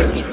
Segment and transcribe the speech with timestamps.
[0.00, 0.29] Church.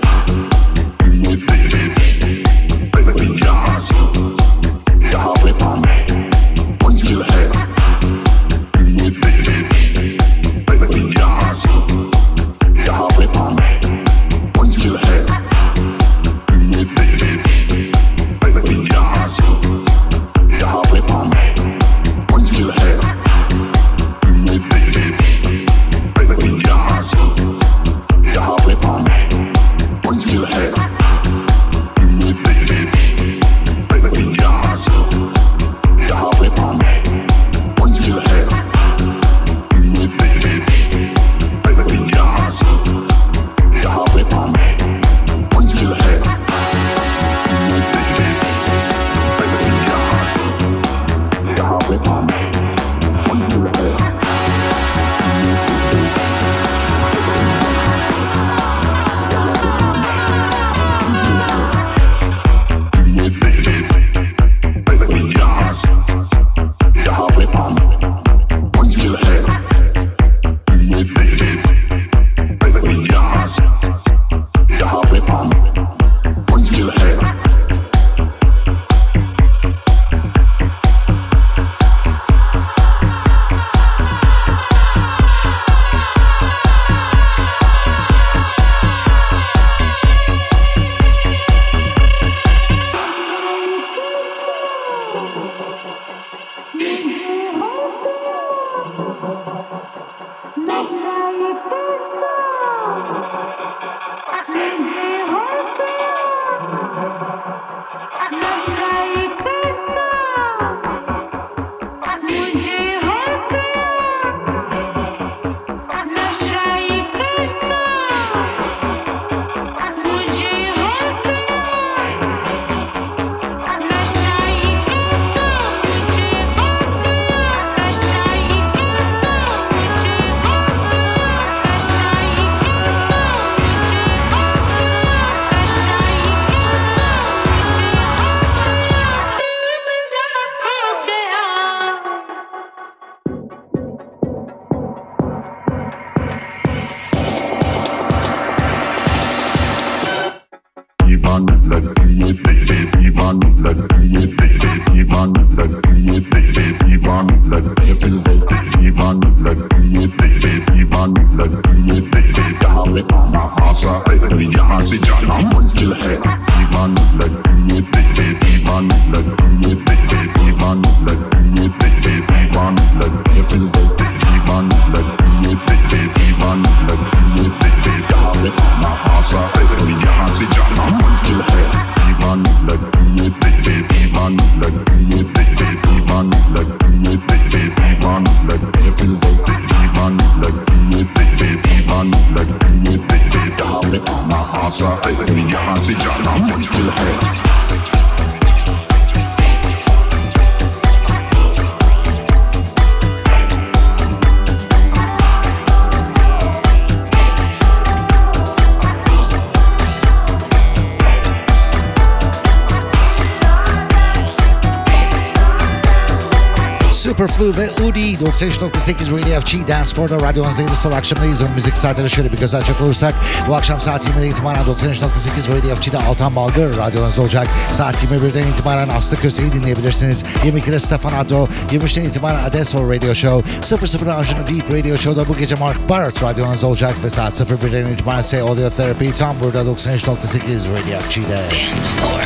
[218.37, 220.75] Superflu ve Udi 93.8 Radio FG Dance Floor'da radyonuzdaydı.
[220.75, 221.41] Salı akşamındayız.
[221.41, 223.15] Önümüzdeki saatlere şöyle bir göz açacak olursak
[223.47, 227.47] bu akşam saat 20'den itibaren 93.8 Radio FG'de Altan Balgır radyonuzda olacak.
[227.73, 230.23] Saat 21'den itibaren Aslı Köse'yi dinleyebilirsiniz.
[230.45, 235.55] 22'de Stefan Addo, 23'ten itibaren Adesso Radio Show, 00'da Arjuna Deep Radio Show'da bu gece
[235.55, 240.99] Mark Barrett radyonuzda olacak ve saat 01'den itibaren ise Audio Therapy tam burada 93.8 Radio
[240.99, 241.37] FG'de.
[241.51, 242.21] Dance Floor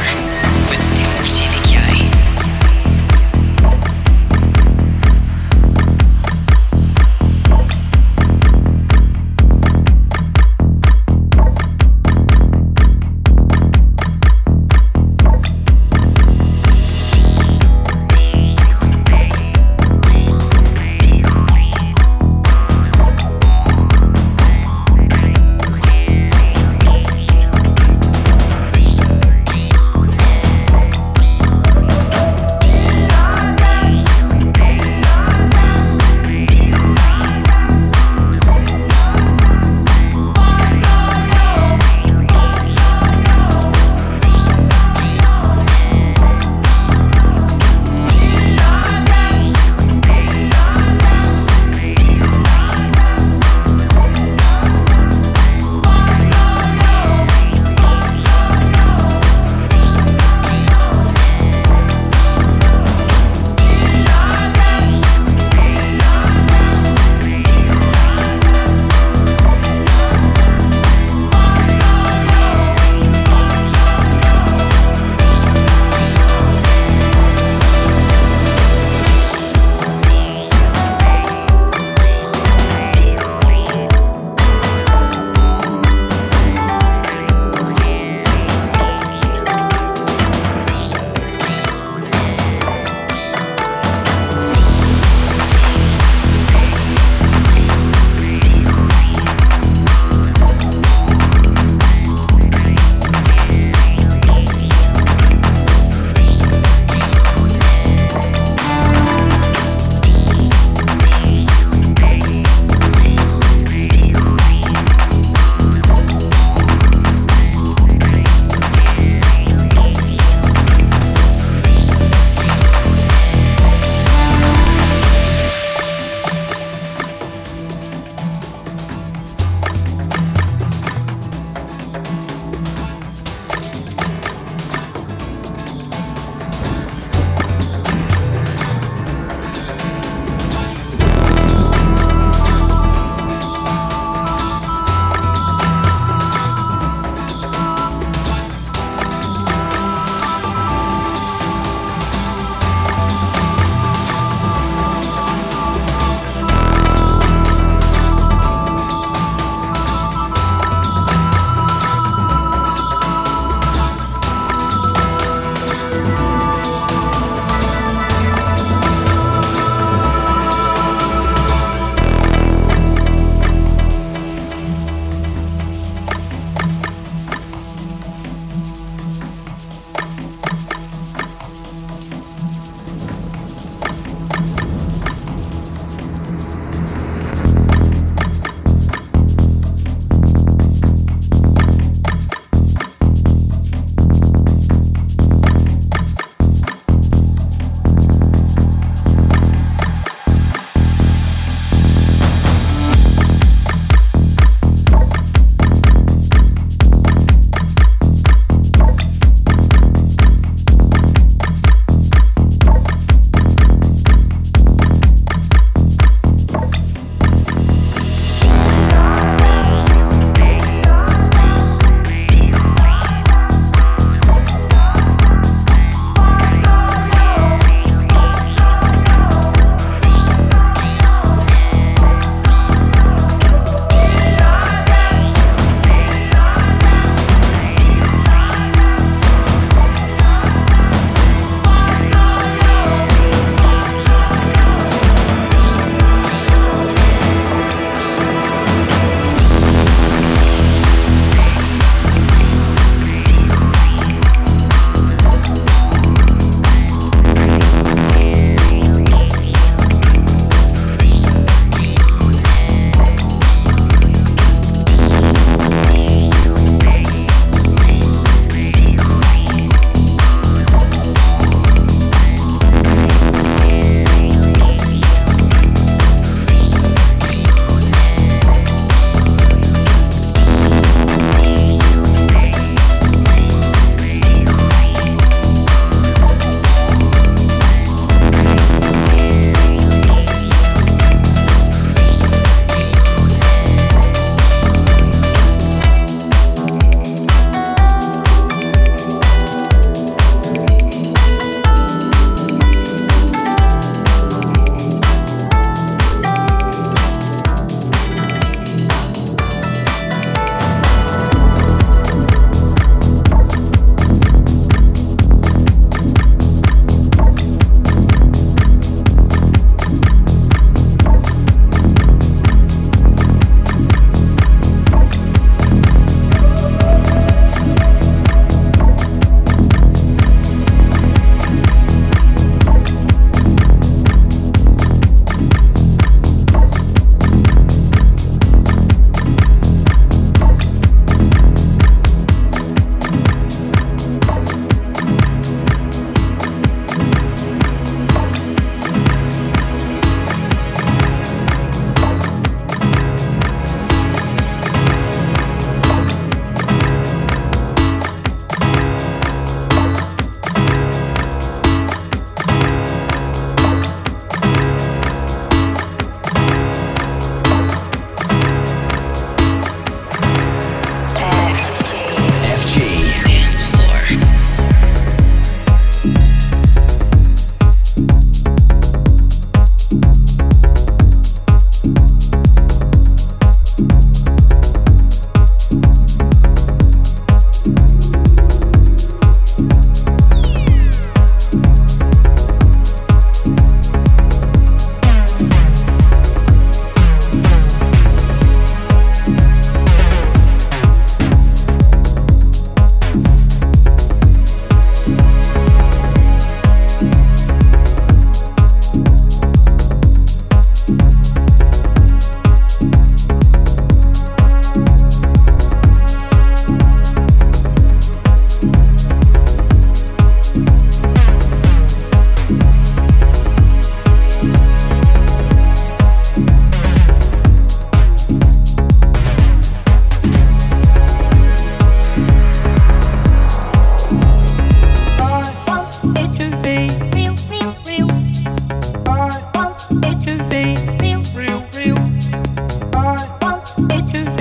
[0.69, 1.00] with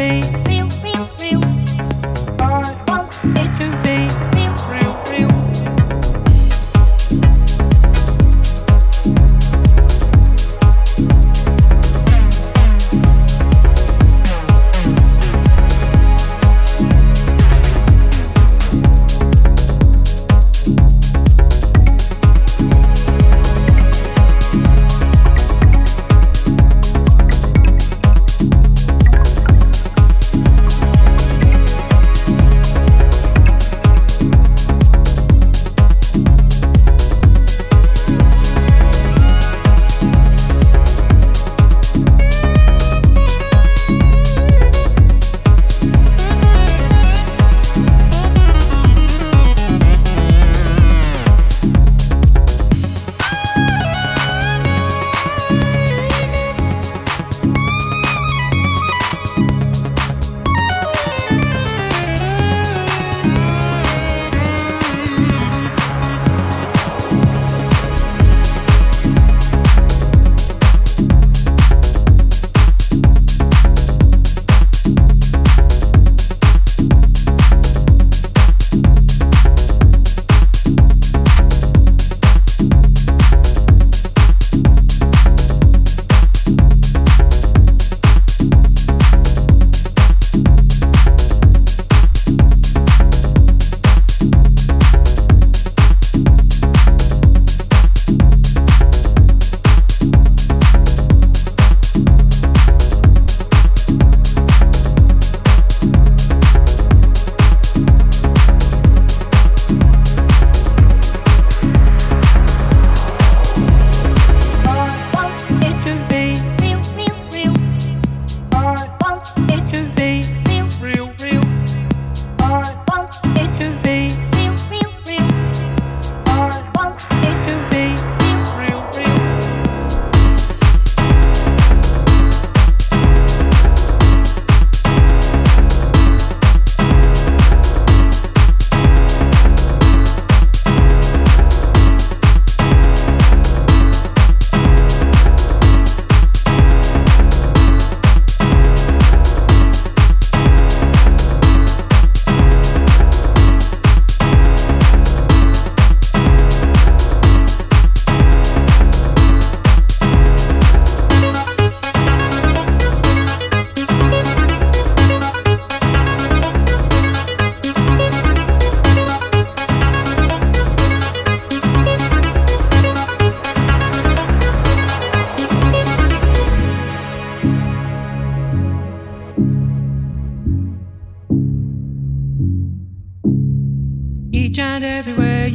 [0.00, 0.49] be.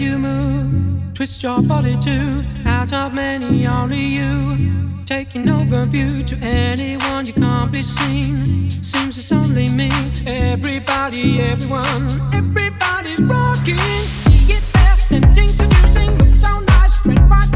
[0.06, 5.04] You move, twist your body to out of many, only you.
[5.06, 8.70] Taking overview to anyone you can't be seen.
[8.70, 9.90] Seems it's only me,
[10.28, 14.04] everybody, everyone, everybody's rocking.
[14.04, 17.55] See it there, and things seducing, so nice, red, white,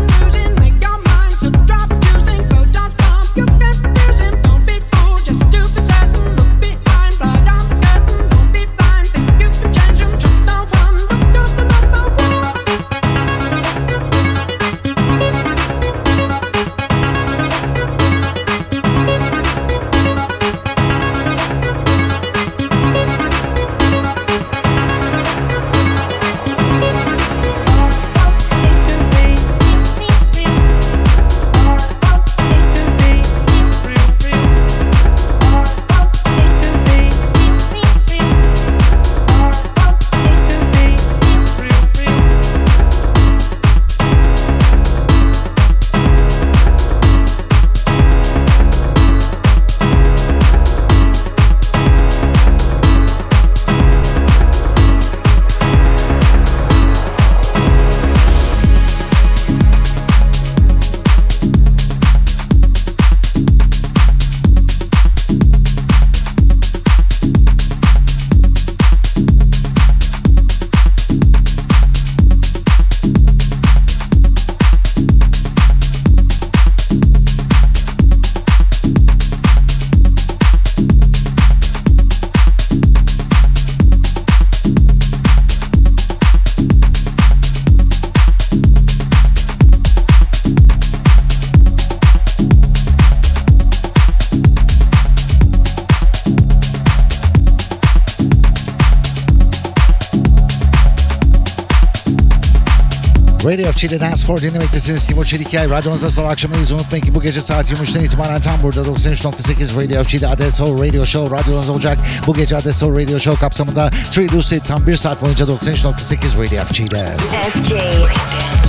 [103.79, 105.07] FG'de Dance for dinlemektesiniz.
[105.07, 105.69] Timo Çelikyay.
[105.69, 106.71] Radyonuzda salı akşamındayız.
[106.71, 111.05] Unutmayın ki bu gece saat 23'ten itibaren tam burada 93.8 Radio FG'de Ades Soul Radio
[111.05, 111.97] Show radyonuz olacak.
[112.27, 116.65] Bu gece Ades Soul Radio Show kapsamında Three Lucid tam bir saat boyunca 93.8 Radio
[116.65, 117.17] FG'de.
[117.17, 118.68] FG.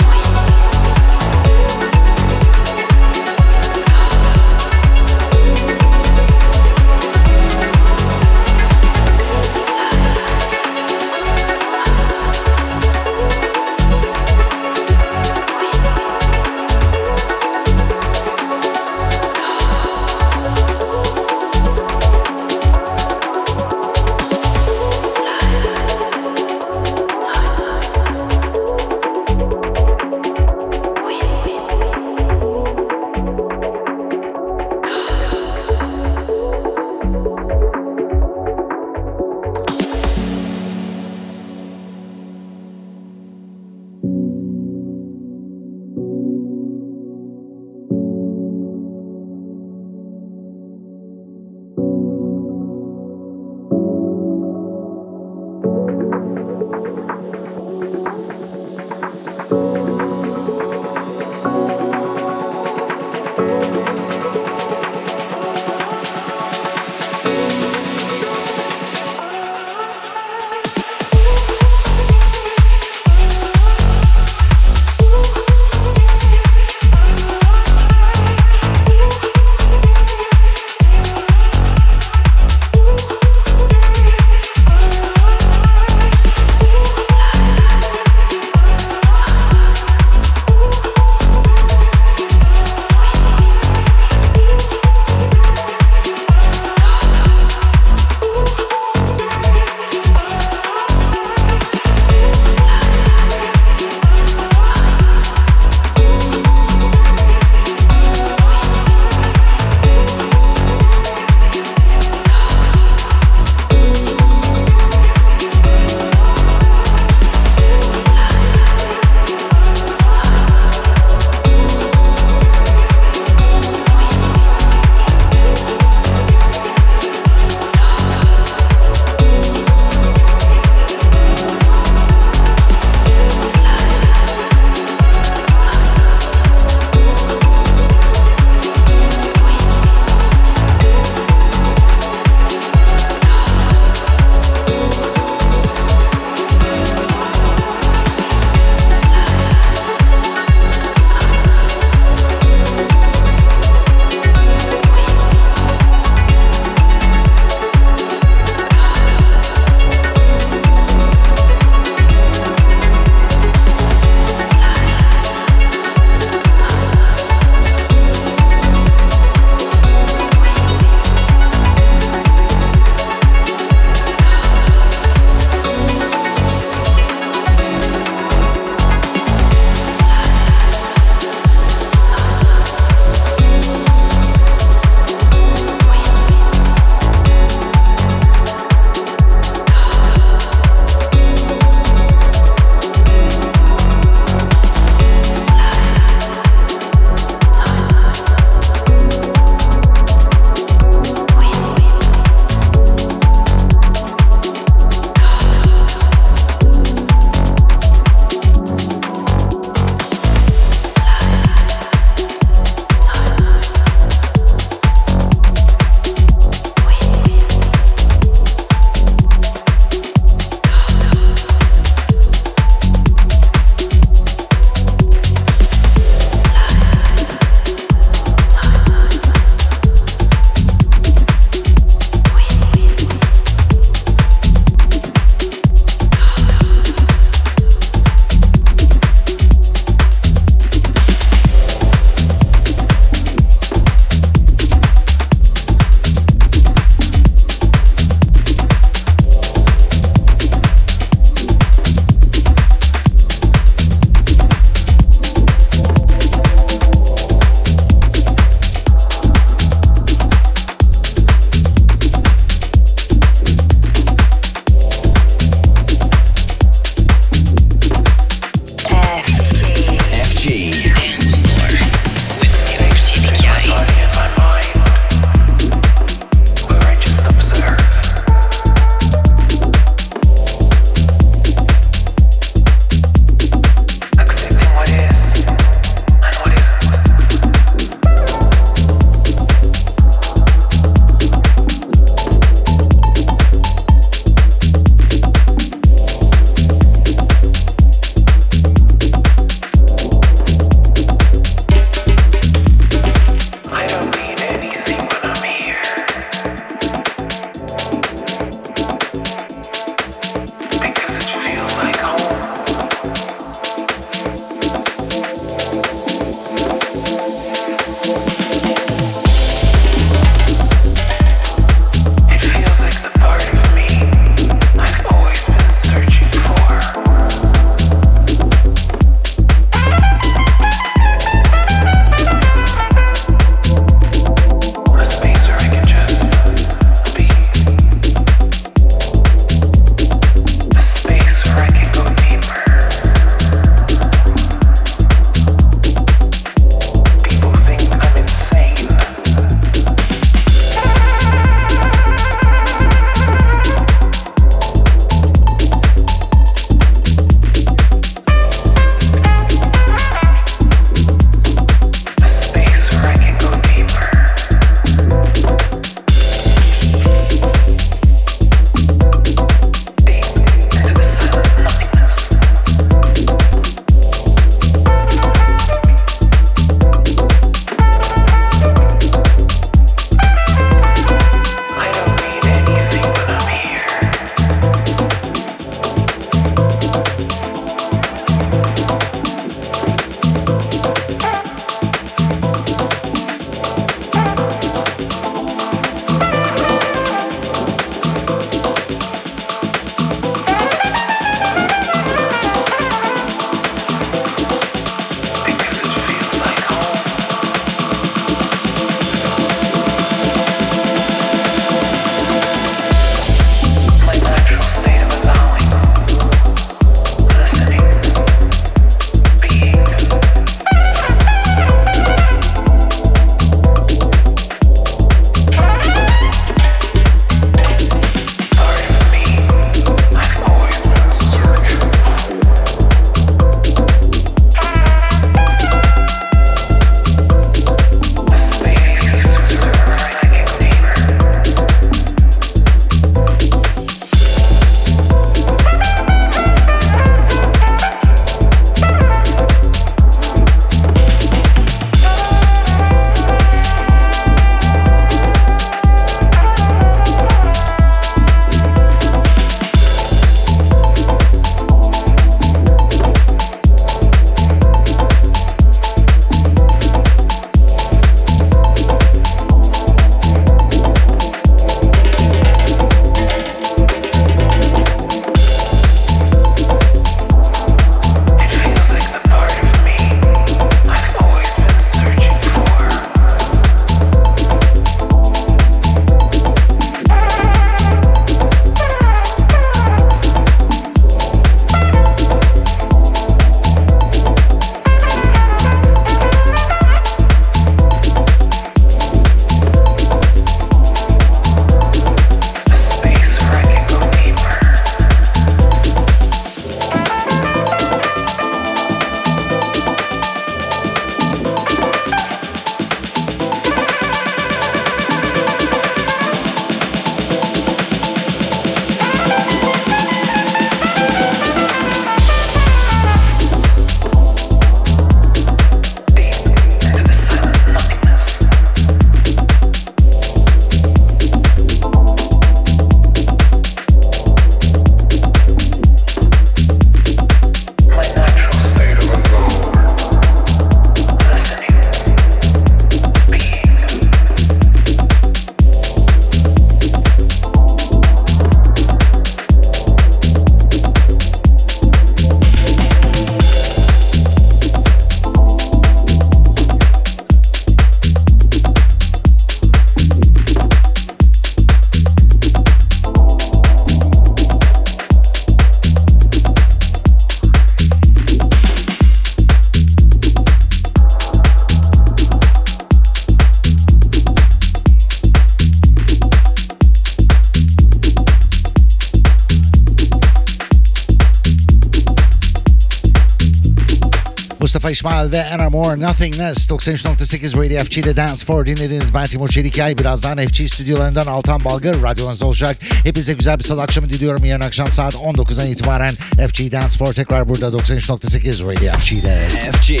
[585.00, 589.14] İsmail ve Anna Moore Nothingness 93.8 Radio FG'de Dance for dinlediniz.
[589.14, 589.98] Ben Timur Çelikay.
[589.98, 592.76] Birazdan FG stüdyolarından Altan Balgır radyonuzda olacak.
[593.04, 594.44] Hepinize güzel bir salı akşamı diliyorum.
[594.44, 596.14] Yarın akşam saat 19'dan itibaren
[596.48, 599.48] FG Dance for tekrar burada 93.8 Radio FG'de.
[599.72, 600.00] FG.